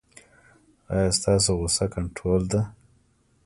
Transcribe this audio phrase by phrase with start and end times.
[0.93, 2.61] ایا ستاسو غوسه کنټرول ده؟